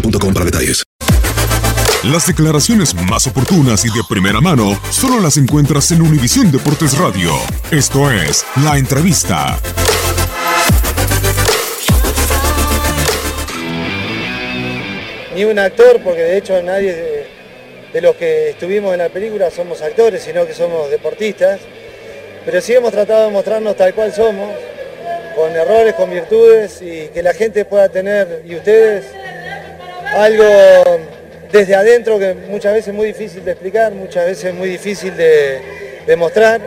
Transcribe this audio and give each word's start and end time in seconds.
boostmobile.com 0.00 0.34
para 0.34 0.44
detalles. 0.44 0.84
Las 2.04 2.26
declaraciones 2.26 2.94
más 2.94 3.26
oportunas 3.26 3.84
y 3.84 3.88
de 3.88 4.02
primera 4.08 4.40
mano 4.40 4.78
solo 4.90 5.20
las 5.20 5.36
encuentras 5.38 5.90
en 5.90 6.02
Univisión 6.02 6.52
Deportes 6.52 6.96
Radio. 6.98 7.32
Esto 7.70 8.10
es 8.10 8.44
La 8.62 8.78
Entrevista. 8.78 9.58
ni 15.34 15.44
un 15.44 15.58
actor, 15.58 16.00
porque 16.02 16.22
de 16.22 16.38
hecho 16.38 16.62
nadie 16.62 16.94
de, 16.94 17.26
de 17.92 18.00
los 18.00 18.16
que 18.16 18.48
estuvimos 18.50 18.94
en 18.94 19.00
la 19.00 19.10
película 19.10 19.50
somos 19.50 19.82
actores, 19.82 20.22
sino 20.22 20.46
que 20.46 20.54
somos 20.54 20.90
deportistas. 20.90 21.60
Pero 22.46 22.60
sí 22.62 22.72
hemos 22.72 22.90
tratado 22.90 23.26
de 23.26 23.32
mostrarnos 23.32 23.76
tal 23.76 23.92
cual 23.92 24.14
somos, 24.14 24.48
con 25.34 25.54
errores, 25.54 25.92
con 25.92 26.10
virtudes, 26.10 26.80
y 26.80 27.08
que 27.08 27.22
la 27.22 27.34
gente 27.34 27.66
pueda 27.66 27.90
tener, 27.90 28.44
y 28.46 28.54
ustedes, 28.56 29.04
algo 30.16 31.00
desde 31.52 31.74
adentro 31.74 32.18
que 32.18 32.34
muchas 32.34 32.72
veces 32.72 32.88
es 32.88 32.94
muy 32.94 33.08
difícil 33.08 33.44
de 33.44 33.52
explicar, 33.52 33.92
muchas 33.92 34.26
veces 34.26 34.44
es 34.46 34.54
muy 34.54 34.68
difícil 34.68 35.16
de, 35.16 35.60
de 36.06 36.16
mostrar. 36.16 36.60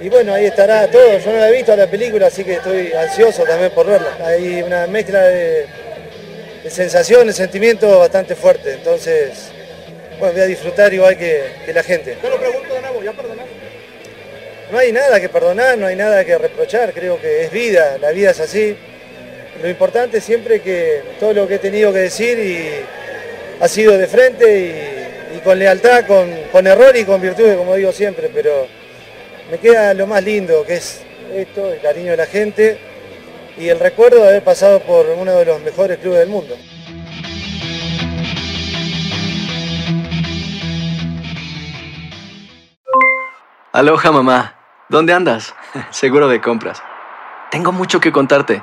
Y 0.00 0.08
bueno, 0.08 0.32
ahí 0.32 0.46
estará 0.46 0.86
todo. 0.88 1.18
Yo 1.18 1.32
no 1.32 1.38
la 1.38 1.48
he 1.48 1.52
visto 1.52 1.74
la 1.74 1.88
película, 1.88 2.28
así 2.28 2.44
que 2.44 2.54
estoy 2.54 2.92
ansioso 2.92 3.42
también 3.42 3.72
por 3.72 3.86
verla. 3.86 4.16
Hay 4.24 4.62
una 4.62 4.86
mezcla 4.86 5.22
de, 5.22 5.66
de 6.62 6.70
sensaciones, 6.70 7.34
sentimientos 7.34 7.98
bastante 7.98 8.36
fuerte. 8.36 8.74
Entonces, 8.74 9.50
bueno, 10.18 10.34
voy 10.34 10.42
a 10.42 10.46
disfrutar 10.46 10.94
igual 10.94 11.18
que, 11.18 11.42
que 11.66 11.72
la 11.72 11.82
gente. 11.82 12.12
Te 12.14 12.30
lo 12.30 12.38
pregunto 12.38 12.74
de 12.74 12.80
nuevo, 12.80 13.02
¿ya 13.02 13.12
perdonaste? 13.12 13.52
No 14.70 14.78
hay 14.78 14.92
nada 14.92 15.20
que 15.20 15.28
perdonar, 15.28 15.78
no 15.78 15.86
hay 15.86 15.96
nada 15.96 16.24
que 16.24 16.36
reprochar, 16.36 16.92
creo 16.92 17.20
que 17.20 17.44
es 17.44 17.50
vida, 17.50 17.96
la 18.00 18.10
vida 18.10 18.30
es 18.30 18.40
así. 18.40 18.76
Lo 19.62 19.68
importante 19.68 20.20
siempre 20.20 20.60
que 20.60 21.02
todo 21.18 21.32
lo 21.32 21.48
que 21.48 21.56
he 21.56 21.58
tenido 21.58 21.92
que 21.92 21.98
decir 21.98 22.38
y 22.38 23.62
ha 23.62 23.66
sido 23.66 23.98
de 23.98 24.06
frente 24.06 25.34
y, 25.34 25.38
con 25.40 25.58
lealtad, 25.58 26.06
con, 26.06 26.30
con 26.52 26.66
error 26.66 26.96
y 26.96 27.04
con 27.04 27.20
virtudes, 27.20 27.56
como 27.56 27.74
digo 27.74 27.90
siempre, 27.92 28.30
pero 28.32 28.68
me 29.50 29.58
queda 29.58 29.94
lo 29.94 30.06
más 30.06 30.22
lindo, 30.22 30.64
que 30.64 30.74
es 30.74 31.02
esto, 31.34 31.72
el 31.72 31.80
cariño 31.80 32.12
de 32.12 32.16
la 32.16 32.26
gente 32.26 32.78
y 33.56 33.68
el 33.68 33.80
recuerdo 33.80 34.22
de 34.22 34.28
haber 34.28 34.44
pasado 34.44 34.80
por 34.80 35.06
uno 35.06 35.32
de 35.36 35.44
los 35.44 35.60
mejores 35.60 35.98
clubes 35.98 36.20
del 36.20 36.28
mundo. 36.28 36.56
Aloha 43.72 44.12
mamá, 44.12 44.56
¿dónde 44.88 45.12
andas? 45.12 45.54
Seguro 45.90 46.28
de 46.28 46.40
compras. 46.40 46.82
Tengo 47.50 47.72
mucho 47.72 48.00
que 48.00 48.12
contarte. 48.12 48.62